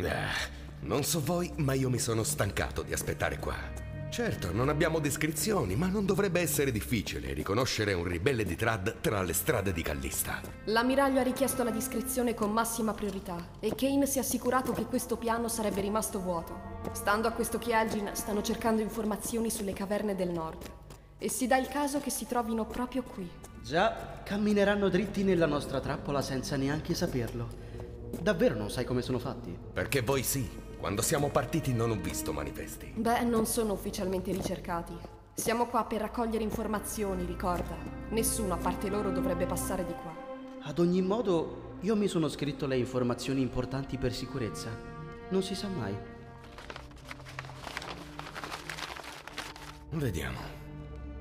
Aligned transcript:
Eh, 0.00 0.56
non 0.82 1.02
so 1.02 1.20
voi, 1.20 1.52
ma 1.56 1.72
io 1.72 1.90
mi 1.90 1.98
sono 1.98 2.22
stancato 2.22 2.82
di 2.82 2.92
aspettare 2.92 3.40
qua. 3.40 3.56
Certo, 4.10 4.52
non 4.52 4.68
abbiamo 4.68 5.00
descrizioni, 5.00 5.74
ma 5.74 5.88
non 5.88 6.06
dovrebbe 6.06 6.40
essere 6.40 6.70
difficile 6.70 7.32
riconoscere 7.32 7.94
un 7.94 8.04
ribelle 8.04 8.44
di 8.44 8.54
Trad 8.54 9.00
tra 9.00 9.22
le 9.22 9.32
strade 9.32 9.72
di 9.72 9.82
Callista. 9.82 10.40
L'ammiraglio 10.66 11.18
ha 11.18 11.24
richiesto 11.24 11.64
la 11.64 11.70
descrizione 11.70 12.32
con 12.32 12.52
massima 12.52 12.94
priorità 12.94 13.48
e 13.58 13.74
Kane 13.74 14.06
si 14.06 14.18
è 14.18 14.20
assicurato 14.20 14.72
che 14.72 14.84
questo 14.84 15.16
piano 15.16 15.48
sarebbe 15.48 15.80
rimasto 15.80 16.20
vuoto. 16.20 16.78
Stando 16.92 17.26
a 17.26 17.32
questo 17.32 17.58
Kielgin, 17.58 18.10
stanno 18.12 18.40
cercando 18.40 18.80
informazioni 18.80 19.50
sulle 19.50 19.72
caverne 19.72 20.14
del 20.14 20.30
nord. 20.30 20.64
E 21.18 21.28
si 21.28 21.48
dà 21.48 21.56
il 21.56 21.66
caso 21.66 22.00
che 22.00 22.10
si 22.10 22.24
trovino 22.24 22.64
proprio 22.66 23.02
qui. 23.02 23.28
Già, 23.62 24.20
cammineranno 24.22 24.88
dritti 24.88 25.24
nella 25.24 25.46
nostra 25.46 25.80
trappola 25.80 26.22
senza 26.22 26.56
neanche 26.56 26.94
saperlo. 26.94 27.57
Davvero 28.20 28.54
non 28.54 28.70
sai 28.70 28.84
come 28.84 29.02
sono 29.02 29.18
fatti? 29.18 29.56
Perché 29.72 30.02
voi 30.02 30.22
sì. 30.22 30.48
Quando 30.78 31.02
siamo 31.02 31.28
partiti 31.28 31.72
non 31.72 31.90
ho 31.90 31.96
visto 31.96 32.32
manifesti. 32.32 32.92
Beh, 32.94 33.24
non 33.24 33.46
sono 33.46 33.72
ufficialmente 33.72 34.30
ricercati. 34.32 34.94
Siamo 35.34 35.66
qua 35.66 35.84
per 35.84 36.00
raccogliere 36.00 36.42
informazioni, 36.44 37.24
ricorda. 37.24 37.76
Nessuno 38.10 38.54
a 38.54 38.56
parte 38.56 38.88
loro 38.88 39.10
dovrebbe 39.10 39.46
passare 39.46 39.84
di 39.84 39.92
qua. 39.92 40.14
Ad 40.62 40.78
ogni 40.78 41.02
modo, 41.02 41.76
io 41.80 41.96
mi 41.96 42.08
sono 42.08 42.28
scritto 42.28 42.66
le 42.66 42.76
informazioni 42.76 43.40
importanti 43.40 43.98
per 43.98 44.12
sicurezza. 44.12 44.68
Non 45.30 45.42
si 45.42 45.54
sa 45.54 45.68
mai. 45.68 45.94
Vediamo. 49.90 50.38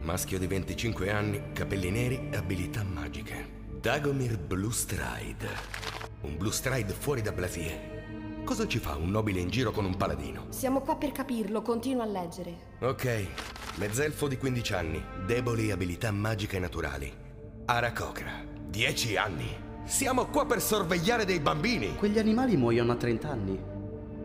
Maschio 0.02 0.38
di 0.40 0.48
25 0.48 1.12
anni, 1.12 1.52
capelli 1.54 1.90
neri, 1.90 2.30
abilità 2.34 2.84
magiche. 2.84 3.66
Dagomir 3.80 4.38
Blue 4.38 4.72
Stride. 4.72 6.06
Un 6.21 6.35
Blue 6.35 6.52
Stride 6.52 6.94
fuori 6.94 7.21
da 7.21 7.31
Blasier. 7.31 8.42
Cosa 8.44 8.66
ci 8.66 8.80
fa 8.80 8.95
un 8.95 9.11
nobile 9.11 9.39
in 9.39 9.50
giro 9.50 9.72
con 9.72 9.86
un 9.86 9.95
paladino? 9.95 10.45
Siamo 10.50 10.81
qua 10.81 10.95
per 10.95 11.11
capirlo, 11.11 11.61
continua 11.61 12.03
a 12.03 12.08
leggere. 12.08 12.75
Ok. 12.80 13.28
Mezzelfo 13.75 14.27
di 14.27 14.38
15 14.38 14.73
anni, 14.73 15.03
deboli 15.27 15.69
abilità 15.69 16.09
magiche 16.11 16.58
naturali. 16.58 17.14
Arakokra, 17.66 18.44
10 18.67 19.16
anni. 19.17 19.66
Siamo 19.86 20.25
qua 20.27 20.47
per 20.47 20.59
sorvegliare 20.59 21.23
dei 21.23 21.39
bambini. 21.39 21.95
Quegli 21.95 22.17
animali 22.17 22.58
muoiono 22.58 22.94
a 22.94 22.95
30 22.95 23.30
anni. 23.30 23.59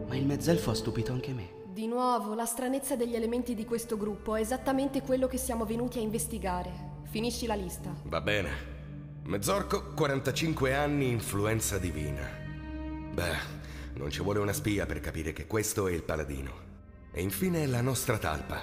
Ma 0.08 0.16
il 0.16 0.24
mezzelfo 0.24 0.70
ha 0.70 0.74
stupito 0.74 1.12
anche 1.12 1.32
me. 1.34 1.60
Di 1.66 1.86
nuovo, 1.86 2.34
la 2.34 2.46
stranezza 2.46 2.96
degli 2.96 3.14
elementi 3.14 3.54
di 3.54 3.66
questo 3.66 3.98
gruppo 3.98 4.34
è 4.34 4.40
esattamente 4.40 5.02
quello 5.02 5.26
che 5.26 5.36
siamo 5.36 5.66
venuti 5.66 5.98
a 5.98 6.02
investigare. 6.02 6.70
Finisci 7.04 7.44
la 7.44 7.54
lista. 7.54 7.94
Va 8.04 8.20
bene. 8.22 8.71
Mezzorco, 9.24 9.92
45 9.94 10.74
anni, 10.74 11.08
influenza 11.08 11.78
divina. 11.78 12.28
Beh, 13.12 13.60
non 13.94 14.10
ci 14.10 14.20
vuole 14.20 14.40
una 14.40 14.52
spia 14.52 14.84
per 14.84 15.00
capire 15.00 15.32
che 15.32 15.46
questo 15.46 15.86
è 15.86 15.92
il 15.92 16.02
paladino. 16.02 16.70
E 17.12 17.22
infine 17.22 17.66
la 17.66 17.80
nostra 17.80 18.18
talpa. 18.18 18.60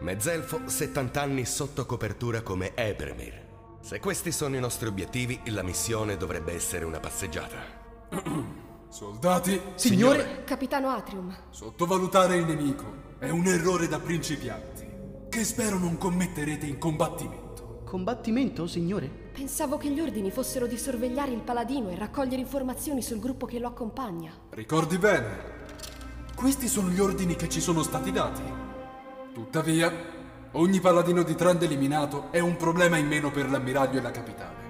Mezzelfo, 0.00 0.68
70 0.68 1.20
anni 1.20 1.46
sotto 1.46 1.86
copertura 1.86 2.42
come 2.42 2.74
Ebermir. 2.74 3.42
Se 3.80 3.98
questi 3.98 4.30
sono 4.30 4.56
i 4.56 4.60
nostri 4.60 4.88
obiettivi, 4.88 5.40
la 5.46 5.62
missione 5.62 6.16
dovrebbe 6.16 6.52
essere 6.52 6.84
una 6.84 7.00
passeggiata. 7.00 7.56
Soldati, 8.88 9.60
Signore! 9.74 10.44
Capitano 10.44 10.90
Atrium, 10.90 11.34
sottovalutare 11.50 12.36
il 12.36 12.44
nemico 12.44 13.12
è 13.18 13.30
un 13.30 13.46
errore 13.46 13.88
da 13.88 13.98
principianti, 13.98 14.86
che 15.30 15.44
spero 15.44 15.78
non 15.78 15.96
commetterete 15.96 16.66
in 16.66 16.78
combattimento. 16.78 17.43
Combattimento, 17.84 18.66
signore? 18.66 19.22
pensavo 19.34 19.78
che 19.78 19.90
gli 19.90 19.98
ordini 19.98 20.30
fossero 20.30 20.68
di 20.68 20.78
sorvegliare 20.78 21.32
il 21.32 21.40
paladino 21.40 21.90
e 21.90 21.96
raccogliere 21.96 22.40
informazioni 22.40 23.02
sul 23.02 23.18
gruppo 23.18 23.46
che 23.46 23.58
lo 23.58 23.66
accompagna. 23.66 24.32
Ricordi 24.50 24.96
bene? 24.96 25.52
Questi 26.36 26.68
sono 26.68 26.88
gli 26.88 27.00
ordini 27.00 27.34
che 27.34 27.48
ci 27.48 27.60
sono 27.60 27.82
stati 27.82 28.12
dati. 28.12 28.42
Tuttavia, 29.32 29.92
ogni 30.52 30.78
paladino 30.78 31.24
di 31.24 31.34
Trand 31.34 31.62
eliminato 31.62 32.30
è 32.30 32.38
un 32.38 32.56
problema 32.56 32.96
in 32.96 33.08
meno 33.08 33.32
per 33.32 33.50
l'ammiraglio 33.50 33.98
e 33.98 34.02
la 34.02 34.12
capitale. 34.12 34.62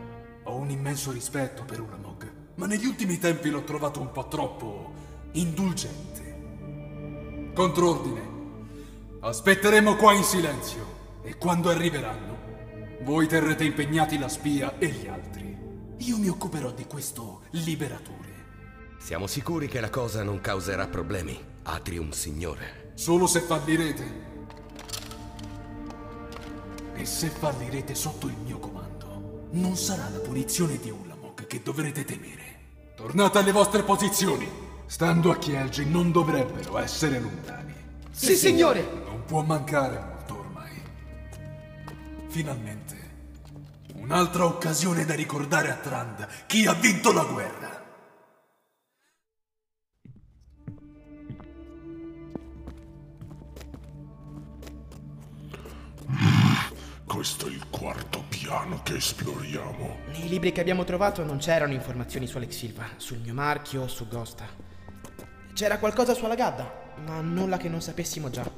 Ho 0.44 0.56
un 0.56 0.70
immenso 0.70 1.12
rispetto 1.12 1.64
per 1.64 1.80
Ulamog, 1.80 2.32
ma 2.54 2.64
negli 2.64 2.86
ultimi 2.86 3.18
tempi 3.18 3.50
l'ho 3.50 3.64
trovato 3.64 4.00
un 4.00 4.10
po' 4.12 4.28
troppo 4.28 4.92
indulgente. 5.32 7.50
Contrordine. 7.54 8.32
Aspetteremo 9.20 9.96
qua 9.96 10.14
in 10.14 10.22
silenzio 10.22 10.86
e 11.22 11.36
quando 11.36 11.68
arriveranno 11.68 12.33
voi 13.04 13.26
terrete 13.26 13.64
impegnati 13.64 14.18
la 14.18 14.28
spia 14.28 14.78
e 14.78 14.88
gli 14.88 15.06
altri. 15.06 15.54
Io 15.98 16.16
mi 16.16 16.28
occuperò 16.28 16.70
di 16.70 16.86
questo 16.86 17.42
liberatore. 17.50 18.32
Siamo 18.98 19.26
sicuri 19.26 19.68
che 19.68 19.78
la 19.78 19.90
cosa 19.90 20.22
non 20.22 20.40
causerà 20.40 20.86
problemi, 20.86 21.38
Atrium 21.64 22.10
Signore. 22.12 22.92
Solo 22.94 23.26
se 23.26 23.40
fallirete. 23.40 24.32
E 26.94 27.04
se 27.04 27.28
fallirete 27.28 27.94
sotto 27.94 28.26
il 28.26 28.36
mio 28.42 28.58
comando, 28.58 29.48
non 29.50 29.76
sarà 29.76 30.08
la 30.08 30.20
punizione 30.20 30.78
di 30.78 30.88
Ulamog 30.88 31.46
che 31.46 31.60
dovrete 31.62 32.06
temere. 32.06 32.42
Tornate 32.96 33.38
alle 33.38 33.52
vostre 33.52 33.82
posizioni. 33.82 34.48
Stando 34.86 35.30
a 35.30 35.36
Kielgi 35.36 35.84
non 35.84 36.10
dovrebbero 36.10 36.78
essere 36.78 37.20
lontani. 37.20 37.74
Sì, 38.10 38.34
signore! 38.34 38.82
Non 39.04 39.24
può 39.26 39.42
mancare. 39.42 40.13
Finalmente. 42.34 42.96
Un'altra 43.94 44.44
occasione 44.44 45.04
da 45.04 45.14
ricordare 45.14 45.70
a 45.70 45.76
Trand 45.76 46.26
chi 46.46 46.66
ha 46.66 46.72
vinto 46.72 47.12
la 47.12 47.22
guerra. 47.22 47.82
Questo 57.06 57.46
è 57.46 57.50
il 57.50 57.68
quarto 57.70 58.24
piano 58.28 58.82
che 58.82 58.96
esploriamo. 58.96 59.98
Nei 60.08 60.28
libri 60.28 60.50
che 60.50 60.60
abbiamo 60.60 60.82
trovato 60.82 61.22
non 61.22 61.38
c'erano 61.38 61.72
informazioni 61.72 62.26
su 62.26 62.38
Alex 62.38 62.50
Silva, 62.50 62.88
sul 62.96 63.18
mio 63.18 63.32
marchio 63.32 63.82
o 63.82 63.86
su 63.86 64.08
Ghosta. 64.08 64.44
C'era 65.52 65.78
qualcosa 65.78 66.14
su 66.14 66.24
Alagadda, 66.24 66.96
ma 67.06 67.20
nulla 67.20 67.58
che 67.58 67.68
non 67.68 67.80
sapessimo 67.80 68.28
già. 68.28 68.50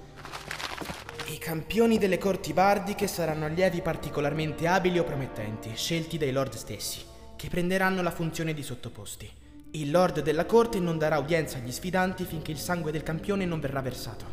I 1.29 1.39
campioni 1.39 1.99
delle 1.99 2.19
corti 2.19 2.53
bardiche 2.53 3.09
saranno 3.09 3.47
allievi 3.47 3.81
particolarmente 3.81 4.69
abili 4.69 5.01
o 5.01 5.05
promettenti, 5.05 5.75
scelti 5.75 6.19
dai 6.19 6.31
lord 6.31 6.55
stessi, 6.55 7.01
che 7.35 7.49
prenderanno 7.49 8.01
la 8.01 8.13
funzione 8.13 8.55
di 8.55 8.63
sottoposti. 8.63 9.29
Il 9.73 9.91
lord 9.91 10.23
della 10.23 10.47
corte 10.47 10.79
non 10.79 10.99
darà 10.99 11.19
udienza 11.19 11.59
agli 11.59 11.73
sfidanti 11.73 12.25
finché 12.25 12.53
il 12.53 12.59
sangue 12.59 12.93
del 12.93 13.03
campione 13.03 13.45
non 13.45 13.59
verrà 13.59 13.81
versato. 13.81 14.25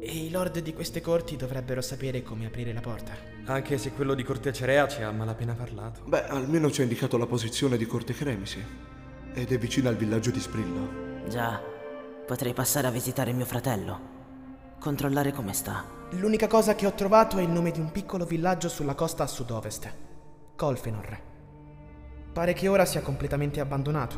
E 0.00 0.10
i 0.12 0.30
lord 0.30 0.58
di 0.58 0.74
queste 0.74 1.00
corti 1.00 1.36
dovrebbero 1.36 1.80
sapere 1.82 2.24
come 2.24 2.46
aprire 2.46 2.72
la 2.72 2.80
porta. 2.80 3.12
Anche 3.44 3.78
se 3.78 3.92
quello 3.92 4.14
di 4.14 4.24
Corte 4.24 4.52
Cerea 4.52 4.88
ci 4.88 5.02
ha 5.02 5.12
malapena 5.12 5.54
parlato. 5.54 6.02
Beh, 6.04 6.26
almeno 6.26 6.68
ci 6.72 6.80
ha 6.80 6.84
indicato 6.84 7.16
la 7.16 7.26
posizione 7.26 7.76
di 7.76 7.86
Corte 7.86 8.12
Cremisi. 8.12 8.60
Ed 9.34 9.52
è 9.52 9.58
vicino 9.58 9.88
al 9.88 9.96
villaggio 9.96 10.32
di 10.32 10.40
Sprillo. 10.40 11.28
Già, 11.28 11.62
potrei 12.26 12.54
passare 12.54 12.88
a 12.88 12.90
visitare 12.90 13.32
mio 13.32 13.46
fratello. 13.46 14.18
Controllare 14.80 15.30
come 15.32 15.52
sta. 15.52 15.84
L'unica 16.12 16.46
cosa 16.46 16.74
che 16.74 16.86
ho 16.86 16.94
trovato 16.94 17.36
è 17.36 17.42
il 17.42 17.50
nome 17.50 17.70
di 17.70 17.80
un 17.80 17.92
piccolo 17.92 18.24
villaggio 18.24 18.70
sulla 18.70 18.94
costa 18.94 19.24
a 19.24 19.26
sud-ovest. 19.26 19.94
Colfenor. 20.56 21.22
Pare 22.32 22.54
che 22.54 22.66
ora 22.66 22.86
sia 22.86 23.02
completamente 23.02 23.60
abbandonato, 23.60 24.16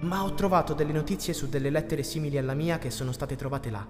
ma 0.00 0.22
ho 0.22 0.34
trovato 0.34 0.74
delle 0.74 0.92
notizie 0.92 1.32
su 1.32 1.48
delle 1.48 1.70
lettere 1.70 2.02
simili 2.02 2.36
alla 2.36 2.52
mia 2.52 2.76
che 2.76 2.90
sono 2.90 3.10
state 3.10 3.36
trovate 3.36 3.70
là, 3.70 3.86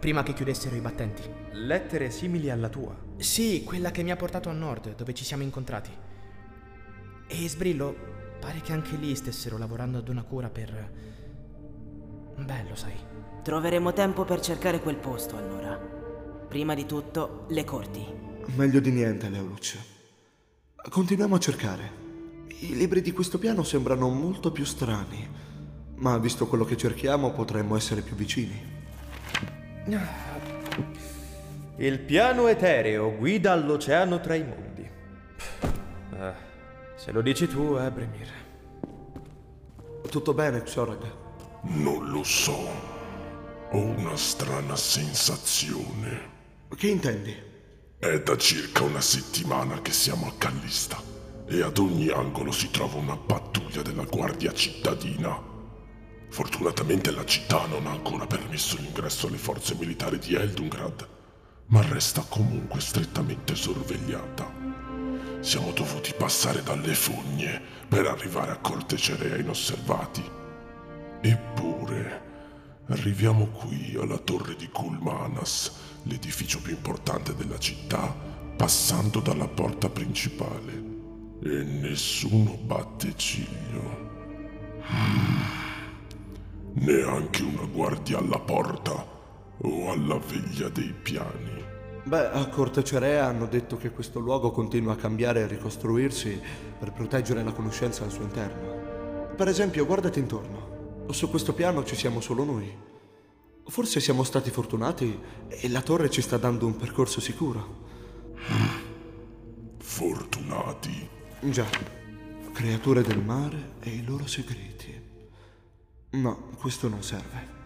prima 0.00 0.24
che 0.24 0.32
chiudessero 0.32 0.74
i 0.74 0.80
battenti. 0.80 1.22
Lettere 1.52 2.10
simili 2.10 2.50
alla 2.50 2.68
tua? 2.68 2.96
Sì, 3.18 3.62
quella 3.62 3.92
che 3.92 4.02
mi 4.02 4.10
ha 4.10 4.16
portato 4.16 4.48
a 4.48 4.52
nord, 4.52 4.96
dove 4.96 5.14
ci 5.14 5.24
siamo 5.24 5.44
incontrati. 5.44 5.90
E 7.28 7.48
Sbrillo, 7.48 7.94
pare 8.40 8.60
che 8.62 8.72
anche 8.72 8.96
lì 8.96 9.14
stessero 9.14 9.56
lavorando 9.58 9.98
ad 9.98 10.08
una 10.08 10.24
cura 10.24 10.50
per... 10.50 10.92
Beh, 12.36 12.64
lo 12.68 12.74
sai. 12.74 13.11
Troveremo 13.42 13.92
tempo 13.92 14.24
per 14.24 14.38
cercare 14.40 14.78
quel 14.78 14.94
posto 14.94 15.36
allora. 15.36 15.76
Prima 16.46 16.74
di 16.74 16.86
tutto, 16.86 17.46
le 17.48 17.64
corti. 17.64 18.06
Meglio 18.54 18.78
di 18.78 18.92
niente, 18.92 19.28
Leoluc. 19.28 19.78
Continuiamo 20.88 21.34
a 21.34 21.38
cercare. 21.40 21.90
I 22.60 22.76
libri 22.76 23.00
di 23.00 23.10
questo 23.10 23.40
piano 23.40 23.64
sembrano 23.64 24.08
molto 24.08 24.52
più 24.52 24.64
strani, 24.64 25.28
ma 25.96 26.18
visto 26.18 26.46
quello 26.46 26.64
che 26.64 26.76
cerchiamo 26.76 27.32
potremmo 27.32 27.74
essere 27.74 28.02
più 28.02 28.14
vicini. 28.14 28.80
Il 31.78 31.98
piano 31.98 32.46
etereo 32.46 33.16
guida 33.16 33.50
all'oceano 33.50 34.20
tra 34.20 34.36
i 34.36 34.44
mondi. 34.44 34.88
Eh, 36.14 36.32
se 36.94 37.10
lo 37.10 37.22
dici 37.22 37.48
tu, 37.48 37.74
Ebremir. 37.74 38.28
Tutto 40.08 40.32
bene, 40.32 40.62
Xorag? 40.62 41.12
Non 41.62 42.08
lo 42.08 42.22
so. 42.22 42.91
Ho 43.74 43.78
una 43.78 44.18
strana 44.18 44.76
sensazione. 44.76 46.30
Che 46.76 46.88
intendi? 46.88 47.34
È 47.98 48.20
da 48.20 48.36
circa 48.36 48.82
una 48.82 49.00
settimana 49.00 49.80
che 49.80 49.92
siamo 49.92 50.26
a 50.26 50.34
Callista 50.36 51.00
e 51.46 51.62
ad 51.62 51.78
ogni 51.78 52.10
angolo 52.10 52.52
si 52.52 52.70
trova 52.70 52.98
una 52.98 53.16
pattuglia 53.16 53.80
della 53.80 54.04
guardia 54.04 54.52
cittadina. 54.52 55.40
Fortunatamente 56.28 57.12
la 57.12 57.24
città 57.24 57.64
non 57.64 57.86
ha 57.86 57.92
ancora 57.92 58.26
permesso 58.26 58.76
l'ingresso 58.76 59.28
alle 59.28 59.38
forze 59.38 59.74
militari 59.76 60.18
di 60.18 60.34
Eldungrad, 60.34 61.08
ma 61.68 61.80
resta 61.80 62.26
comunque 62.28 62.78
strettamente 62.78 63.54
sorvegliata. 63.54 64.52
Siamo 65.40 65.72
dovuti 65.72 66.12
passare 66.12 66.62
dalle 66.62 66.92
fogne 66.92 67.58
per 67.88 68.04
arrivare 68.04 68.50
a 68.50 68.58
Corte 68.58 68.98
Cerea 68.98 69.38
inosservati. 69.38 70.22
Eppure, 71.22 72.31
arriviamo 72.92 73.46
qui 73.46 73.96
alla 73.98 74.18
torre 74.18 74.54
di 74.54 74.68
Kulmanas, 74.68 75.72
l'edificio 76.02 76.60
più 76.60 76.72
importante 76.72 77.34
della 77.34 77.58
città, 77.58 78.14
passando 78.56 79.20
dalla 79.20 79.48
porta 79.48 79.88
principale. 79.88 80.90
E 81.42 81.62
nessuno 81.64 82.56
batte 82.62 83.14
ciglio. 83.16 84.10
Mm. 84.92 85.40
Neanche 86.74 87.42
una 87.42 87.64
guardia 87.64 88.18
alla 88.18 88.38
porta 88.38 89.06
o 89.58 89.90
alla 89.90 90.18
veglia 90.18 90.68
dei 90.68 90.94
piani. 91.02 91.64
Beh, 92.04 92.30
a 92.30 92.46
Corte 92.48 92.84
Cerea 92.84 93.26
hanno 93.26 93.46
detto 93.46 93.76
che 93.76 93.90
questo 93.90 94.18
luogo 94.20 94.50
continua 94.50 94.92
a 94.92 94.96
cambiare 94.96 95.40
e 95.40 95.46
ricostruirsi 95.46 96.40
per 96.78 96.92
proteggere 96.92 97.42
la 97.42 97.52
conoscenza 97.52 98.04
al 98.04 98.10
suo 98.10 98.24
interno. 98.24 99.34
Per 99.36 99.48
esempio, 99.48 99.86
guardati 99.86 100.18
intorno. 100.18 100.71
Su 101.10 101.28
questo 101.28 101.52
piano 101.52 101.84
ci 101.84 101.94
siamo 101.94 102.20
solo 102.20 102.44
noi. 102.44 102.90
Forse 103.64 104.00
siamo 104.00 104.24
stati 104.24 104.50
fortunati 104.50 105.18
e 105.48 105.68
la 105.68 105.82
torre 105.82 106.10
ci 106.10 106.20
sta 106.20 106.36
dando 106.36 106.66
un 106.66 106.76
percorso 106.76 107.20
sicuro. 107.20 107.80
Fortunati. 109.78 111.08
Già, 111.40 111.66
creature 112.52 113.02
del 113.02 113.22
mare 113.22 113.74
e 113.80 113.90
i 113.90 114.04
loro 114.04 114.26
segreti. 114.26 115.00
No, 116.10 116.50
questo 116.58 116.88
non 116.88 117.02
serve. 117.02 117.60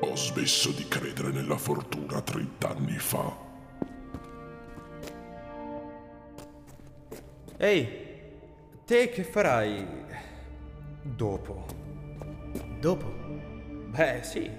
Ho 0.00 0.14
smesso 0.14 0.70
di 0.72 0.86
credere 0.88 1.30
nella 1.30 1.56
fortuna 1.56 2.20
30 2.20 2.68
anni 2.68 2.98
fa. 2.98 3.44
Ehi, 7.56 8.04
te 8.84 9.08
che 9.08 9.24
farai 9.24 10.04
dopo? 11.14 11.64
Dopo? 12.80 13.06
Beh, 13.88 14.20
sì. 14.22 14.50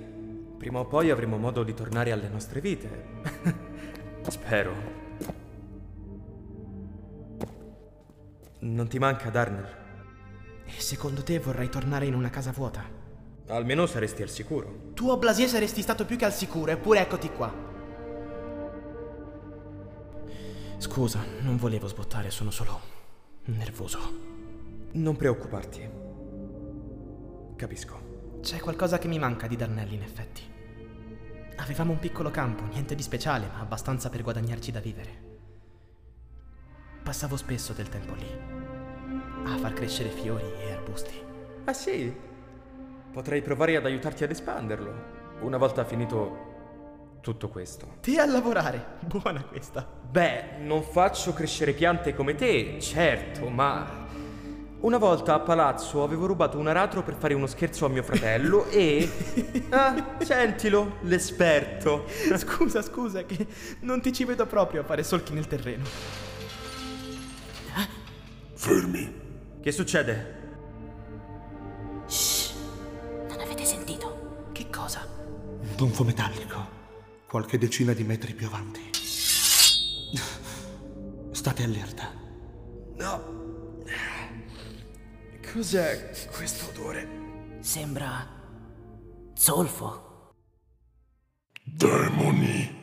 Prima 0.58 0.80
o 0.80 0.86
poi 0.86 1.12
avremo 1.12 1.38
modo 1.38 1.64
di 1.64 1.74
tornare 1.74 2.12
alle 2.12 2.30
nostre 2.30 2.62
vite. 2.62 3.06
Spero. 4.28 4.74
Non 8.60 8.88
ti 8.88 8.98
manca 8.98 9.30
Darnell? 9.30 9.68
E 10.66 10.82
secondo 10.82 11.24
te 11.24 11.40
vorrei 11.40 11.70
tornare 11.70 12.06
in 12.06 12.16
una 12.16 12.30
casa 12.30 12.52
vuota? 12.52 12.84
Almeno 13.48 13.86
saresti 13.86 14.24
al 14.24 14.30
sicuro. 14.30 14.92
Tu 14.94 15.10
a 15.10 15.18
Blasie 15.18 15.48
saresti 15.48 15.82
stato 15.82 16.06
più 16.06 16.18
che 16.18 16.26
al 16.26 16.34
sicuro, 16.34 16.72
eppure 16.72 17.02
eccoti 17.02 17.30
qua. 17.30 17.54
Scusa, 20.80 21.24
non 21.42 21.56
volevo 21.58 21.88
sbottare, 21.88 22.30
sono 22.30 22.52
solo 22.52 22.80
nervoso. 23.46 24.00
Non 24.94 25.16
preoccuparti. 25.16 26.06
Capisco. 27.57 28.39
C'è 28.39 28.59
qualcosa 28.59 29.00
che 29.00 29.07
mi 29.07 29.18
manca 29.18 29.48
di 29.48 29.56
Darnell, 29.56 29.92
in 29.92 30.04
effetti. 30.04 30.44
Avevamo 31.56 31.94
un 31.94 31.98
piccolo 31.98 32.30
campo, 32.30 32.63
niente 32.65 32.94
di 32.94 33.01
speciale, 33.01 33.48
ma 33.51 33.59
abbastanza 33.59 34.09
per 34.09 34.21
guadagnarci 34.21 34.71
da 34.71 34.80
vivere. 34.80 35.25
Passavo 37.01 37.36
spesso 37.36 37.74
del 37.74 37.89
tempo 37.89 38.13
lì, 38.13 38.30
a 39.44 39.57
far 39.57 39.74
crescere 39.74 40.09
fiori 40.09 40.45
e 40.59 40.71
arbusti. 40.71 41.19
Ah 41.65 41.74
sì? 41.74 42.15
Potrei 43.12 43.42
provare 43.42 43.75
ad 43.75 43.86
aiutarti 43.86 44.24
ad 44.24 44.30
espanderlo. 44.30 45.15
Una 45.42 45.57
volta 45.57 45.83
finito 45.83 47.18
tutto 47.21 47.50
questo. 47.50 47.95
Te 48.01 48.19
a 48.19 48.25
lavorare, 48.27 48.98
buona 49.00 49.44
questa. 49.44 49.83
Beh, 49.83 50.57
non 50.60 50.83
faccio 50.83 51.33
crescere 51.33 51.74
piante 51.74 52.13
come 52.13 52.36
te, 52.36 52.80
certo, 52.80 53.50
ma... 53.50 53.97
Una 54.79 54.97
volta 54.97 55.33
a 55.33 55.39
palazzo 55.39 56.03
avevo 56.03 56.27
rubato 56.27 56.59
un 56.59 56.68
aratro 56.68 57.01
per 57.01 57.15
fare 57.15 57.33
uno 57.33 57.47
scherzo 57.47 57.85
a 57.85 57.89
mio 57.89 58.03
fratello 58.03 58.68
e... 58.69 59.09
Ah, 59.69 60.15
sentilo, 60.19 60.97
l'esperto. 61.01 62.06
Scusa, 62.38 62.81
scusa, 62.81 63.25
che 63.25 63.47
non 63.81 64.01
ti 64.01 64.13
ci 64.13 64.24
vedo 64.24 64.45
proprio 64.45 64.81
a 64.81 64.83
fare 64.85 65.03
solchi 65.03 65.33
nel 65.33 65.47
terreno. 65.47 65.83
Fermi. 68.53 69.13
Che 69.62 69.71
succede? 69.71 70.35
Non 73.27 73.39
avete 73.39 73.65
sentito? 73.65 74.50
Che 74.51 74.69
cosa? 74.69 75.06
Un 75.59 75.75
tonfo 75.75 76.03
metallico, 76.03 76.68
qualche 77.27 77.57
decina 77.57 77.94
di 77.94 78.03
metri 78.03 78.33
più 78.33 78.47
avanti. 78.47 78.89
State 81.31 81.63
allerta. 81.63 82.17
Cos'è 85.54 86.12
questo 86.36 86.70
odore? 86.70 87.08
Sembra... 87.62 88.28
zolfo. 89.34 90.34
Demoni. 91.64 92.76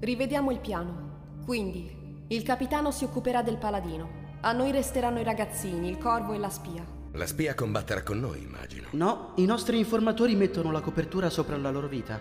Rivediamo 0.00 0.50
il 0.50 0.58
piano. 0.58 1.38
Quindi, 1.44 2.24
il 2.28 2.42
capitano 2.42 2.90
si 2.90 3.04
occuperà 3.04 3.42
del 3.42 3.58
paladino. 3.58 4.38
A 4.40 4.52
noi 4.52 4.72
resteranno 4.72 5.20
i 5.20 5.24
ragazzini, 5.24 5.88
il 5.88 5.98
corvo 5.98 6.32
e 6.32 6.38
la 6.38 6.50
spia. 6.50 6.84
La 7.12 7.26
spia 7.26 7.54
combatterà 7.54 8.02
con 8.02 8.18
noi, 8.18 8.42
immagino. 8.42 8.88
No, 8.92 9.32
i 9.36 9.44
nostri 9.44 9.78
informatori 9.78 10.34
mettono 10.34 10.72
la 10.72 10.80
copertura 10.80 11.30
sopra 11.30 11.56
la 11.56 11.70
loro 11.70 11.86
vita. 11.86 12.20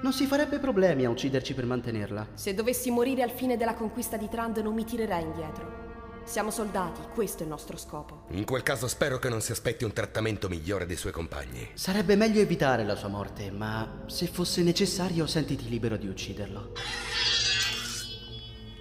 Non 0.00 0.12
si 0.12 0.26
farebbe 0.26 0.60
problemi 0.60 1.04
a 1.04 1.10
ucciderci 1.10 1.54
per 1.54 1.66
mantenerla. 1.66 2.28
Se 2.34 2.54
dovessi 2.54 2.88
morire 2.90 3.22
al 3.22 3.32
fine 3.32 3.56
della 3.56 3.74
conquista 3.74 4.16
di 4.16 4.28
Trand 4.28 4.58
non 4.58 4.72
mi 4.72 4.84
tirerei 4.84 5.24
indietro. 5.24 6.22
Siamo 6.22 6.52
soldati, 6.52 7.00
questo 7.14 7.40
è 7.40 7.42
il 7.42 7.48
nostro 7.48 7.76
scopo. 7.76 8.26
In 8.30 8.44
quel 8.44 8.62
caso 8.62 8.86
spero 8.86 9.18
che 9.18 9.28
non 9.28 9.40
si 9.40 9.50
aspetti 9.50 9.82
un 9.82 9.92
trattamento 9.92 10.48
migliore 10.48 10.86
dei 10.86 10.94
suoi 10.94 11.10
compagni. 11.10 11.70
Sarebbe 11.74 12.14
meglio 12.14 12.40
evitare 12.40 12.84
la 12.84 12.94
sua 12.94 13.08
morte, 13.08 13.50
ma 13.50 14.04
se 14.06 14.28
fosse 14.28 14.62
necessario 14.62 15.26
sentiti 15.26 15.68
libero 15.68 15.96
di 15.96 16.06
ucciderlo. 16.06 16.72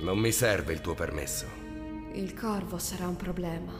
Non 0.02 0.20
mi 0.20 0.32
serve 0.32 0.74
il 0.74 0.82
tuo 0.82 0.94
permesso. 0.94 1.48
Il 2.14 2.36
corvo 2.36 2.78
sarà 2.78 3.08
un 3.08 3.16
problema. 3.16 3.74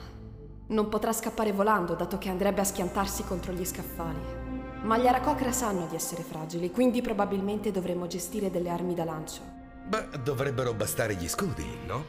Non 0.70 0.90
potrà 0.90 1.14
scappare 1.14 1.52
volando, 1.52 1.94
dato 1.94 2.18
che 2.18 2.30
andrebbe 2.30 2.62
a 2.62 2.66
schiantarsi 2.66 3.24
contro 3.26 3.52
gli 3.52 3.64
scaffali. 3.64 4.47
Ma 4.88 4.98
gli 4.98 5.06
Aracocra 5.06 5.52
sanno 5.52 5.86
di 5.86 5.96
essere 5.96 6.24
fragili, 6.24 6.72
quindi 6.72 7.02
probabilmente 7.02 7.72
dovremmo 7.72 8.08
gestire 8.08 8.50
delle 8.50 8.70
armi 8.70 8.94
da 8.94 9.04
lancio. 9.04 9.42
Beh, 9.86 10.22
dovrebbero 10.24 10.74
bastare 10.74 11.16
gli 11.16 11.28
scudi, 11.28 11.66
no? 11.86 12.06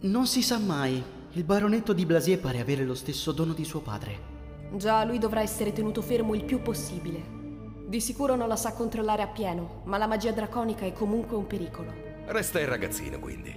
Non 0.00 0.26
si 0.26 0.42
sa 0.42 0.58
mai. 0.58 1.00
Il 1.30 1.44
baronetto 1.44 1.92
di 1.92 2.04
Blasier 2.04 2.40
pare 2.40 2.58
avere 2.58 2.84
lo 2.84 2.96
stesso 2.96 3.30
dono 3.30 3.52
di 3.52 3.64
suo 3.64 3.78
padre. 3.78 4.18
Già, 4.72 5.04
lui 5.04 5.18
dovrà 5.18 5.40
essere 5.40 5.72
tenuto 5.72 6.02
fermo 6.02 6.34
il 6.34 6.42
più 6.42 6.60
possibile. 6.62 7.22
Di 7.86 8.00
sicuro 8.00 8.34
non 8.34 8.48
la 8.48 8.56
sa 8.56 8.72
controllare 8.72 9.22
appieno, 9.22 9.82
ma 9.84 9.96
la 9.96 10.08
magia 10.08 10.32
draconica 10.32 10.84
è 10.84 10.92
comunque 10.92 11.36
un 11.36 11.46
pericolo. 11.46 11.92
Resta 12.26 12.58
il 12.58 12.66
ragazzino, 12.66 13.20
quindi. 13.20 13.54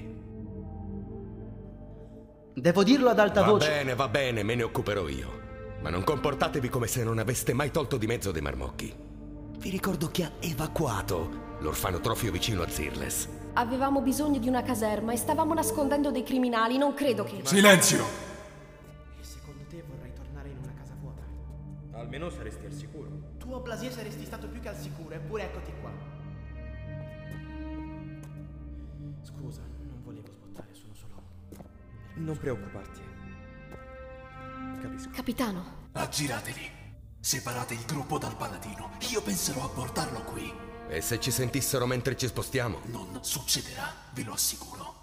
Devo 2.54 2.84
dirlo 2.84 3.10
ad 3.10 3.18
alta 3.18 3.42
Va 3.42 3.48
voce. 3.50 3.68
bene, 3.68 3.96
va 3.96 4.08
bene, 4.08 4.44
me 4.44 4.54
ne 4.54 4.62
occuperò 4.62 5.08
io. 5.08 5.39
Ma 5.82 5.90
non 5.90 6.04
comportatevi 6.04 6.68
come 6.68 6.88
se 6.88 7.04
non 7.04 7.20
aveste 7.20 7.54
mai 7.54 7.72
tolto 7.72 7.98
di 7.98 8.06
mezzo 8.06 8.32
dei 8.32 8.42
marmocchi. 8.42 8.94
Vi 9.58 9.70
ricordo 9.70 10.08
che 10.08 10.24
ha 10.24 10.32
evacuato 10.40 11.58
l'orfanotrofio 11.60 12.32
vicino 12.32 12.62
a 12.64 12.68
Zirles. 12.68 13.30
Avevamo 13.54 14.02
bisogno 14.02 14.40
di 14.40 14.48
una 14.48 14.62
caserma 14.62 15.14
e 15.14 15.18
stavamo 15.18 15.54
nascondendo 15.54 16.12
dei 16.12 16.24
criminali, 16.24 16.78
non 16.78 16.94
credo 16.94 17.24
che... 17.24 17.42
Silenzio! 17.44 18.04
E 19.20 19.24
secondo 19.24 19.64
te 19.70 19.84
vorrei 19.88 20.14
tornare 20.14 20.50
in 20.50 20.58
una 20.62 20.74
casa 20.74 20.96
vuota? 21.00 21.24
Almeno 21.92 22.30
saresti 22.30 22.66
al 22.66 22.74
sicuro. 22.74 23.10
Tu 23.38 23.52
a 23.54 23.60
Blasie 23.60 23.92
saresti 23.92 24.26
stato 24.26 24.48
più 24.48 24.60
che 24.60 24.70
al 24.70 24.78
sicuro, 24.78 25.16
eppure 25.16 25.44
eccoti 25.44 25.72
qua. 25.82 25.92
Scusa, 29.22 29.62
non 29.62 30.02
volevo 30.04 30.28
sbottare, 30.32 30.68
sono 30.74 30.94
solo... 30.94 31.24
Non 32.16 32.38
preoccuparti. 32.38 33.09
Capisco. 34.80 35.10
Capitano, 35.12 35.88
Aggiratevi. 35.94 36.78
Separate 37.20 37.74
il 37.74 37.84
gruppo 37.86 38.18
dal 38.18 38.36
paladino. 38.36 38.92
Io 39.12 39.22
penserò 39.22 39.64
a 39.66 39.70
portarlo 39.70 40.24
qui. 40.24 40.52
E 40.88 41.02
se 41.02 41.20
ci 41.20 41.32
sentissero 41.32 41.86
mentre 41.86 42.16
ci 42.16 42.28
spostiamo? 42.28 42.80
Non 42.86 43.20
succederà, 43.22 43.94
ve 44.14 44.24
lo 44.24 44.34
assicuro. 44.34 44.96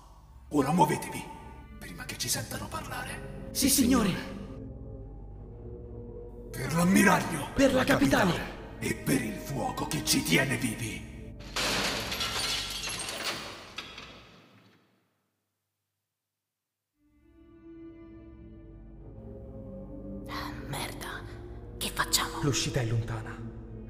Ora 0.51 0.73
muovetevi, 0.73 1.23
prima 1.79 2.05
che 2.05 2.17
ci 2.17 2.29
sentano 2.29 2.67
parlare. 2.69 3.49
Sì, 3.53 3.69
signore. 3.69 4.35
Per 6.51 6.75
l'ammiraglio. 6.75 7.49
Per 7.55 7.75
la 7.75 7.85
capitale. 7.85 8.55
E 8.79 8.95
per 8.95 9.23
il 9.23 9.37
fuoco 9.37 9.87
che 9.87 10.05
ci 10.05 10.23
tiene 10.23 10.57
vivi. 10.57 11.16
L'uscita 22.47 22.79
è 22.81 22.85
lontana. 22.85 23.37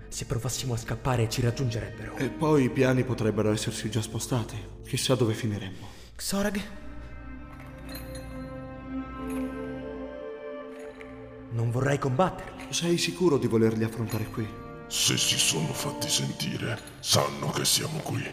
Se 0.08 0.24
provassimo 0.24 0.72
a 0.72 0.78
scappare 0.78 1.28
ci 1.28 1.42
raggiungerebbero. 1.42 2.16
E 2.16 2.30
poi 2.30 2.64
i 2.64 2.70
piani 2.70 3.04
potrebbero 3.04 3.52
essersi 3.52 3.90
già 3.90 4.00
spostati. 4.00 4.56
Chissà 4.82 5.14
dove 5.14 5.34
finiremmo. 5.34 5.86
Xorag? 6.16 6.60
Non 11.50 11.70
vorrei 11.70 11.98
combatterli. 11.98 12.72
Sei 12.72 12.96
sicuro 12.96 13.36
di 13.36 13.46
volerli 13.46 13.84
affrontare 13.84 14.24
qui? 14.24 14.48
Se 14.86 15.18
si 15.18 15.36
sono 15.36 15.74
fatti 15.74 16.08
sentire, 16.08 16.80
sanno 17.00 17.50
che 17.50 17.66
siamo 17.66 17.98
qui. 17.98 18.24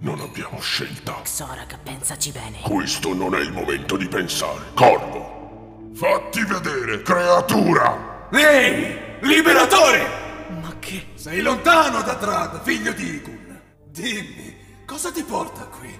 Non 0.00 0.20
abbiamo 0.20 0.60
scelta. 0.60 1.22
Xorag, 1.22 1.78
pensaci 1.82 2.32
bene. 2.32 2.58
Questo 2.60 3.14
non 3.14 3.34
è 3.34 3.40
il 3.40 3.52
momento 3.52 3.96
di 3.96 4.08
pensare. 4.08 4.74
Corvo, 4.74 5.90
fatti 5.94 6.44
vedere, 6.44 7.00
creatura! 7.00 8.28
Ehi, 8.30 9.11
liberatore! 9.22 10.20
Ma 10.60 10.78
che... 10.78 11.10
Sei 11.14 11.40
lontano 11.40 12.02
da 12.02 12.16
Trad, 12.16 12.62
figlio 12.62 12.92
di 12.92 13.14
Igun. 13.14 13.60
Dimmi, 13.86 14.82
cosa 14.84 15.12
ti 15.12 15.22
porta 15.22 15.64
qui? 15.66 15.96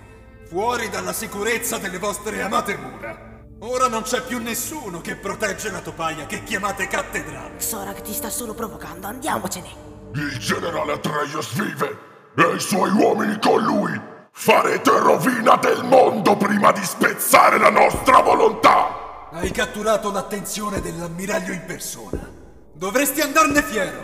Fuori 0.48 0.88
dalla 0.88 1.12
sicurezza 1.12 1.78
delle 1.78 1.98
vostre 1.98 2.42
amate 2.42 2.76
mura. 2.76 3.30
Ora 3.60 3.86
non 3.86 4.02
c'è 4.02 4.22
più 4.22 4.38
nessuno 4.38 5.00
che 5.00 5.14
protegge 5.14 5.70
la 5.70 5.78
topaia 5.78 6.26
che 6.26 6.42
chiamate 6.42 6.88
cattedrale. 6.88 7.56
Xorag 7.58 8.00
ti 8.02 8.12
sta 8.12 8.28
solo 8.28 8.52
provocando, 8.54 9.06
andiamocene. 9.06 9.68
Il 10.14 10.38
generale 10.38 10.94
Atreius 10.94 11.54
vive 11.54 11.98
e 12.34 12.54
i 12.56 12.60
suoi 12.60 12.90
uomini 12.90 13.38
con 13.40 13.62
lui. 13.62 14.00
Farete 14.32 14.98
rovina 14.98 15.54
del 15.56 15.84
mondo 15.84 16.36
prima 16.36 16.72
di 16.72 16.82
spezzare 16.82 17.58
la 17.58 17.70
nostra 17.70 18.20
volontà. 18.20 19.28
Hai 19.30 19.52
catturato 19.52 20.10
l'attenzione 20.10 20.80
dell'ammiraglio 20.80 21.52
in 21.52 21.64
persona. 21.64 22.41
Dovresti 22.82 23.20
andarne 23.20 23.62
fiero. 23.62 24.02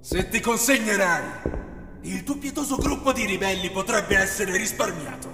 Se 0.00 0.28
ti 0.28 0.40
consegnerai, 0.40 1.22
il 2.00 2.24
tuo 2.24 2.38
pietoso 2.38 2.74
gruppo 2.74 3.12
di 3.12 3.24
ribelli 3.24 3.70
potrebbe 3.70 4.16
essere 4.16 4.56
risparmiato. 4.56 5.28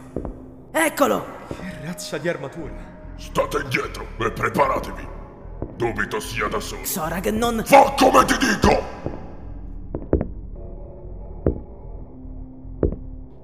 Eccolo! 0.72 1.24
Che 1.48 1.78
razza 1.82 2.18
di 2.18 2.28
armatura. 2.28 2.74
State 3.16 3.60
indietro 3.62 4.06
e 4.18 4.30
preparatevi. 4.30 5.08
Dubito 5.74 6.20
sia 6.20 6.48
da 6.48 6.60
solo. 6.60 6.82
Xorag, 6.82 7.30
non... 7.30 7.62
Fa 7.64 7.94
come 7.96 8.26
ti 8.26 8.36
dico! 8.36 8.84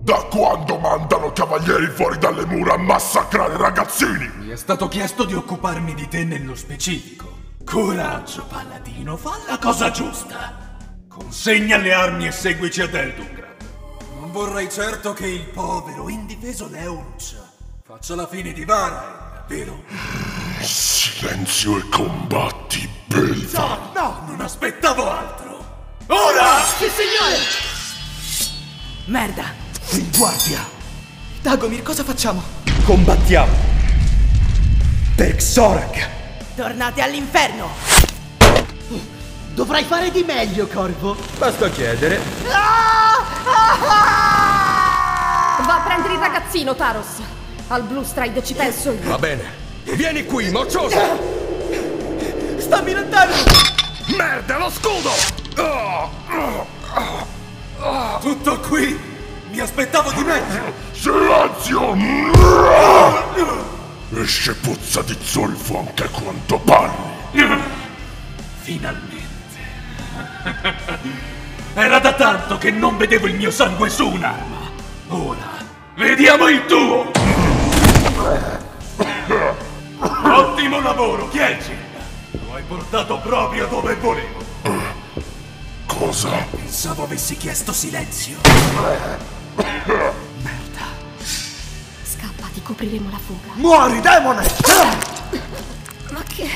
Da 0.00 0.26
quando 0.30 0.76
mandano 0.76 1.32
cavalieri 1.32 1.86
fuori 1.86 2.18
dalle 2.18 2.44
mura 2.44 2.74
a 2.74 2.78
massacrare 2.78 3.56
ragazzini? 3.56 4.30
Mi 4.40 4.50
è 4.50 4.56
stato 4.56 4.88
chiesto 4.88 5.24
di 5.24 5.32
occuparmi 5.32 5.94
di 5.94 6.06
te 6.06 6.22
nello 6.22 6.54
specifico. 6.54 7.31
Coraggio, 7.64 8.44
paladino, 8.44 9.16
fa 9.16 9.38
la 9.46 9.58
cosa 9.58 9.90
giusta. 9.90 10.76
Consegna 11.08 11.76
le 11.76 11.92
armi 11.92 12.26
e 12.26 12.32
seguici 12.32 12.82
ad 12.82 12.94
Eldungrad. 12.94 13.56
Non 14.20 14.32
vorrei 14.32 14.70
certo 14.70 15.12
che 15.12 15.26
il 15.26 15.44
povero, 15.46 16.08
indifeso 16.08 16.68
Leurus 16.68 17.50
faccia 17.92 18.14
la 18.14 18.26
fine 18.26 18.54
di 18.54 18.64
Vara, 18.64 19.44
vero? 19.46 19.84
Silenzio 20.60 21.76
e 21.76 21.88
combatti, 21.90 22.88
belva. 23.04 23.92
No, 23.94 24.00
no, 24.00 24.24
non 24.28 24.40
aspettavo 24.40 25.10
altro. 25.10 25.90
Ora! 26.06 26.64
Sì, 26.78 26.86
signore! 26.88 27.36
Merda! 29.04 29.44
In 29.90 30.10
guardia! 30.16 30.66
Dagomir, 31.42 31.82
cosa 31.82 32.02
facciamo? 32.02 32.42
Combattiamo! 32.84 33.52
Per 35.14 35.36
Xorag! 35.36 36.21
Tornate 36.62 37.02
all'inferno! 37.02 37.70
Dovrai 39.52 39.82
fare 39.82 40.12
di 40.12 40.22
meglio, 40.22 40.68
Corvo. 40.68 41.16
Basta 41.36 41.68
chiedere. 41.68 42.20
Va 45.66 45.74
a 45.74 45.80
prendere 45.84 46.14
il 46.14 46.20
ragazzino, 46.20 46.76
Taros. 46.76 47.20
Al 47.66 47.82
Blue 47.82 48.04
Stride 48.04 48.44
ci 48.44 48.54
penso 48.54 48.92
io. 48.92 49.00
Va 49.08 49.18
bene. 49.18 49.42
Vieni 49.82 50.24
qui, 50.24 50.50
moccioso! 50.50 51.00
Stammi 52.58 52.92
lontano! 52.92 53.34
Merda, 54.16 54.58
lo 54.58 54.70
scudo! 54.70 55.10
Tutto 58.20 58.60
qui! 58.60 59.00
Mi 59.50 59.58
aspettavo 59.58 60.12
di 60.12 60.22
meglio! 60.22 60.72
Silenzio! 60.92 61.96
Esce 64.14 64.54
puzza 64.54 65.00
di 65.02 65.16
zolfo 65.22 65.78
anche 65.78 66.06
quando 66.10 66.58
parli. 66.58 67.46
Finalmente. 68.60 69.20
Era 71.72 71.98
da 71.98 72.12
tanto 72.12 72.58
che 72.58 72.70
non 72.70 72.98
vedevo 72.98 73.26
il 73.26 73.34
mio 73.34 73.50
sangue 73.50 73.88
su 73.88 74.06
un'arma. 74.06 74.70
Ora, 75.08 75.48
vediamo 75.96 76.48
il 76.48 76.66
tuo! 76.66 77.10
Ottimo 79.98 80.80
lavoro, 80.80 81.28
Kielcin! 81.28 81.78
Lo 82.32 82.54
hai 82.54 82.62
portato 82.68 83.18
proprio 83.18 83.66
dove 83.66 83.94
volevo. 83.94 84.44
Cosa? 85.86 86.30
Pensavo 86.50 87.04
avessi 87.04 87.36
chiesto 87.38 87.72
silenzio. 87.72 88.36
Scappa, 92.72 92.84
ti 92.84 92.84
copriremo 92.86 93.10
la 93.10 93.18
fuga. 93.18 93.52
Muori, 93.54 94.00
demone! 94.00 94.46
Ma 96.10 96.22
che... 96.26 96.48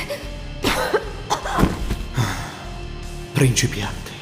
Principianti. 3.33 4.13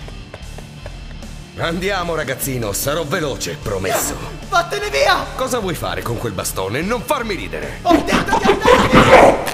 Andiamo, 1.57 2.15
ragazzino, 2.17 2.73
sarò 2.73 3.05
veloce, 3.05 3.57
promesso. 3.63 4.17
Vattene 4.49 4.91
via! 4.91 5.25
Cosa 5.37 5.61
vuoi 5.61 5.75
fare 5.75 6.03
con 6.03 6.19
quel 6.19 6.33
bastone? 6.33 6.81
Non 6.81 7.03
farmi 7.03 7.35
ridere. 7.37 7.79
Ho 7.83 7.95
detto 8.03 8.39
di 8.39 8.51
andare 8.51 8.89
via! 8.89 9.53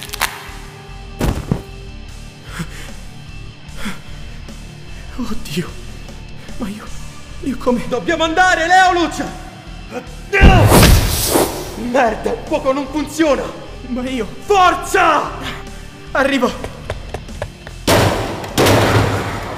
Oddio. 5.16 5.68
Ma 6.56 6.68
io... 6.68 6.86
Io 7.40 7.56
come... 7.58 7.86
Dobbiamo 7.88 8.24
andare, 8.24 8.66
Leoluc! 8.66 9.24
Merda, 11.88 12.30
il 12.30 12.38
fuoco 12.46 12.72
non 12.72 12.86
funziona! 12.90 13.42
Ma 13.86 14.02
io... 14.08 14.26
Forza! 14.44 15.30
Arrivo! 16.12 16.50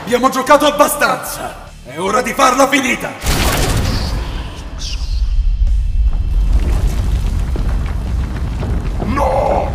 Abbiamo 0.04 0.28
giocato 0.30 0.66
abbastanza! 0.66 1.70
È 1.84 1.98
ora 1.98 2.22
di 2.22 2.32
farla 2.32 2.68
finita! 2.68 3.10
No! 9.04 9.70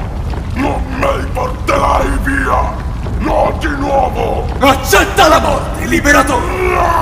Non 0.54 0.84
me 1.00 1.18
li 1.18 1.28
porterai 1.34 2.18
via! 2.24 2.86
No 3.20 3.56
di 3.60 3.68
nuovo! 3.68 4.48
Accetta 4.60 5.28
la 5.28 5.40
morte, 5.40 5.86
liberatore! 5.86 6.97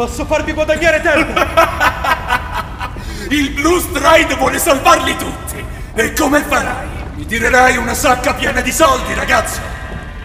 Posso 0.00 0.24
farvi 0.24 0.54
guadagnare 0.54 1.02
tempo! 1.02 1.38
Il 3.28 3.50
Blue 3.50 3.78
Stride 3.80 4.34
vuole 4.36 4.58
salvarli 4.58 5.14
tutti! 5.14 5.62
E 5.92 6.14
come 6.14 6.40
farai? 6.40 6.88
Mi 7.16 7.26
tirerai 7.26 7.76
una 7.76 7.92
sacca 7.92 8.32
piena 8.32 8.62
di 8.62 8.72
soldi, 8.72 9.12
ragazzo! 9.12 9.60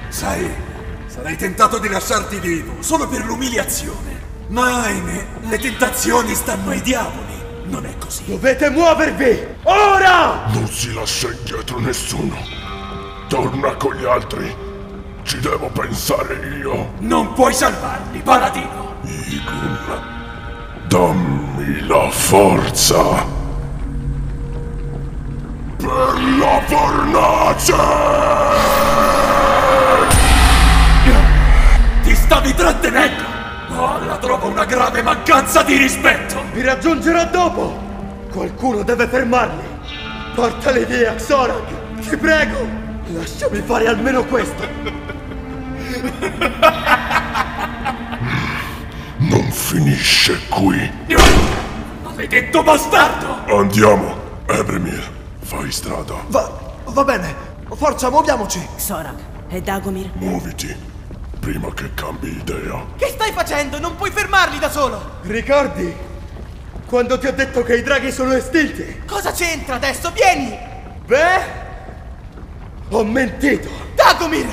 Sai, 0.08 0.50
sarei 1.08 1.36
tentato 1.36 1.78
di 1.80 1.90
lasciarti 1.90 2.40
vivo 2.40 2.76
solo 2.80 3.06
per 3.10 3.26
l'umiliazione. 3.26 4.22
Ma 4.48 4.84
ahimè, 4.84 5.26
le 5.42 5.60
tentazioni 5.60 6.34
stanno 6.36 6.70
ai 6.70 6.82
diavoli. 6.82 7.36
Non 7.66 7.86
è 7.86 7.98
così. 7.98 8.24
Dovete 8.28 8.70
muovervi! 8.70 9.46
Ora! 9.64 10.46
Non 10.54 10.70
si 10.70 10.94
lascia 10.94 11.28
indietro 11.28 11.80
nessuno. 11.80 12.38
Torna 13.28 13.76
con 13.76 13.94
gli 13.94 14.06
altri. 14.06 14.56
Ci 15.24 15.38
devo 15.42 15.68
pensare 15.68 16.36
io. 16.62 16.94
Non 17.00 17.34
puoi 17.34 17.54
salvarli, 17.54 18.22
paladino! 18.22 18.95
Igun, 19.06 19.78
dammi 20.88 21.86
la 21.86 22.10
forza. 22.10 23.24
Per 25.78 26.14
la 26.40 26.62
fornace! 26.66 27.76
Ti 32.02 32.16
stavi 32.16 32.54
trattenendo! 32.56 33.24
Oh, 33.78 34.00
la 34.06 34.18
trovo 34.18 34.48
una 34.48 34.66
grave 34.66 35.04
mancanza 35.04 35.62
di 35.62 35.78
rispetto! 35.78 36.42
Vi 36.54 36.62
raggiungerò 36.62 37.26
dopo! 37.26 37.78
Qualcuno 38.32 38.82
deve 38.82 39.08
fermarli! 39.08 39.64
Portali 40.34 40.84
via, 40.86 41.14
Xorag! 41.14 42.00
Ti 42.10 42.18
prego! 42.18 42.68
Lasciami 43.14 43.62
fare 43.62 43.88
almeno 43.88 44.24
questo! 44.24 44.64
Finisce 49.76 50.40
qui. 50.48 50.90
Maledetto 52.04 52.64
bastardo! 52.64 53.54
Andiamo, 53.54 54.16
Ebremir. 54.48 55.12
Fai 55.42 55.70
strada. 55.70 56.16
Va, 56.28 56.50
va 56.86 57.04
bene. 57.04 57.36
Forza, 57.76 58.10
muoviamoci. 58.10 58.66
Xorak 58.78 59.20
e 59.50 59.62
Dagomir. 59.62 60.12
Muoviti. 60.14 60.74
Prima 61.40 61.74
che 61.74 61.94
cambi 61.94 62.30
idea. 62.30 62.86
Che 62.96 63.08
stai 63.08 63.34
facendo? 63.34 63.78
Non 63.80 63.98
puoi 63.98 64.12
fermarli 64.12 64.60
da 64.60 64.72
solo! 64.72 65.20
Ricordi? 65.24 65.94
Quando 66.88 67.20
ti 67.20 67.28
ho 67.28 67.34
detto 67.34 67.62
che 67.62 67.76
i 67.76 67.84
draghi 67.84 68.12
sono 68.12 68.32
estinti? 68.32 69.04
Cosa 69.06 69.32
c'entra 69.32 69.76
adesso? 69.76 70.12
Vieni! 70.12 70.58
Beh, 71.06 71.42
ho 72.90 73.04
mentito. 73.04 73.70
Dagomir! 73.94 74.48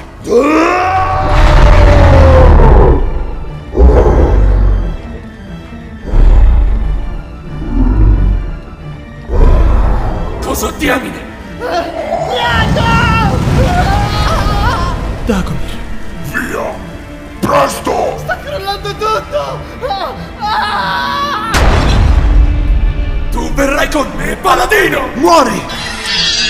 Cosa 10.62 10.76
diamine? 10.76 11.19
Dagomir! 15.26 15.76
Via! 16.31 16.73
Presto! 17.40 18.25
Tu 23.33 23.52
verrai 23.54 23.90
con 23.90 24.09
me, 24.14 24.37
paladino! 24.37 25.09
Muori! 25.14 25.61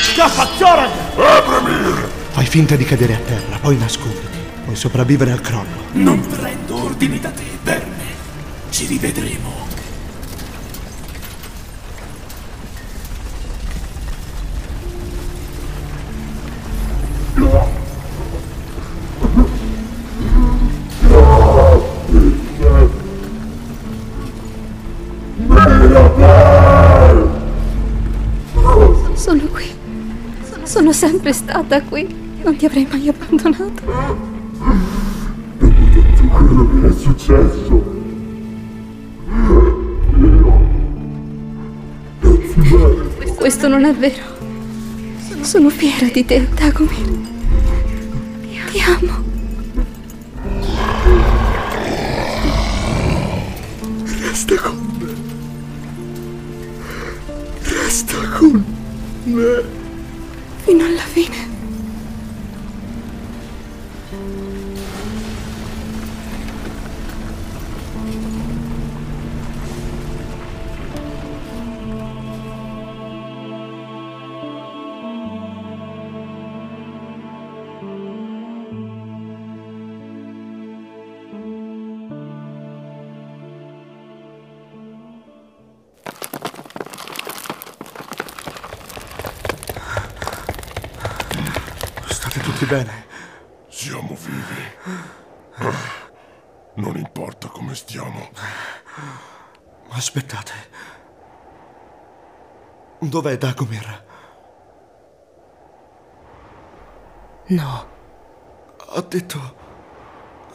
Scappa, 0.02 0.46
Zoran! 0.58 0.90
Ebremir! 1.16 2.10
Fai 2.32 2.44
finta 2.44 2.76
di 2.76 2.84
cadere 2.84 3.14
a 3.14 3.18
terra, 3.18 3.56
poi 3.62 3.78
nasconditi. 3.78 4.38
Puoi 4.64 4.76
sopravvivere 4.76 5.32
al 5.32 5.40
crollo. 5.40 5.86
Non 5.92 6.20
prendo 6.26 6.84
ordini 6.84 7.18
da 7.18 7.30
te, 7.30 7.44
verme. 7.62 8.04
Ci 8.68 8.84
rivedremo. 8.84 9.61
Sempre 31.22 31.32
stata 31.32 31.80
qui. 31.82 32.06
Non 32.42 32.56
ti 32.56 32.66
avrei 32.66 32.84
mai 32.90 33.08
abbandonato. 33.08 33.82
Quello 36.28 36.80
che 36.80 36.88
è 36.88 36.92
successo. 36.92 38.00
Questo 43.36 43.68
non 43.68 43.84
è 43.84 43.94
vero. 43.94 44.24
Sono 45.42 45.68
fiera 45.70 46.06
di 46.12 46.24
te, 46.24 46.48
Dagomir. 46.54 47.30
Ti 48.72 48.80
amo. 48.80 49.22
Resta 54.20 54.56
con 54.56 54.76
me. 54.98 55.14
Resta 57.62 58.16
con 58.38 58.64
me. 59.24 59.81
Bene? 92.72 93.04
Siamo 93.68 94.16
vivi. 94.16 94.64
Non 96.76 96.96
importa 96.96 97.48
come 97.48 97.74
stiamo. 97.74 98.30
Aspettate. 99.90 100.52
Dov'è 102.98 103.36
Dagomir? 103.36 104.04
No, 107.48 107.90
Ha 108.94 109.00
detto. 109.02 109.60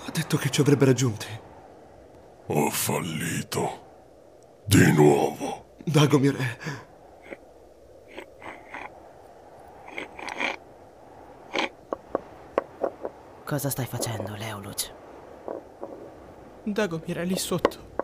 Ha 0.06 0.12
detto 0.12 0.38
che 0.38 0.50
ci 0.50 0.62
avrebbe 0.62 0.86
raggiunti. 0.86 1.28
Ho 2.48 2.70
fallito. 2.72 3.86
Di 4.66 4.92
nuovo. 4.92 5.76
Dagomir 5.84 6.36
è. 6.36 6.58
Cosa 13.48 13.70
stai 13.70 13.86
facendo, 13.86 14.36
Leoluc? 14.36 14.94
Dagomir 16.64 17.20
è 17.20 17.24
lì 17.24 17.38
sotto. 17.38 17.96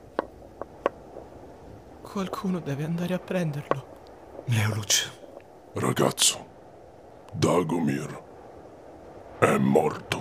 Qualcuno 2.02 2.60
deve 2.60 2.86
andare 2.86 3.14
a 3.14 3.20
prenderlo. 3.20 4.44
Leoluc. 4.46 5.12
Ragazzo, 5.74 6.46
Dagomir 7.34 8.24
è 9.40 9.58
morto. 9.58 10.13